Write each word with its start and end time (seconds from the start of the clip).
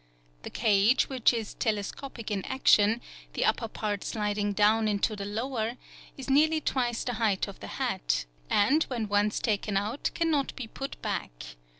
—The 0.41 0.49
cage, 0.49 1.09
which 1.09 1.31
is 1.31 1.53
telescopic 1.53 2.31
in 2.31 2.43
action, 2.45 3.01
the 3.33 3.45
upper 3.45 3.67
part 3.67 4.03
sliding 4.03 4.51
down 4.51 4.87
into 4.87 5.15
the 5.15 5.25
lower, 5.25 5.77
is 6.17 6.27
nearly 6.27 6.59
twice 6.59 7.03
the 7.03 7.13
height 7.21 7.47
of 7.47 7.59
the 7.59 7.67
hat, 7.77 8.25
and 8.49 8.81
when 8.85 9.07
once 9.07 9.39
taken 9.39 9.77
out 9.77 10.09
cannot 10.15 10.55
be 10.55 10.65
put 10.65 10.99
back. 11.03 11.55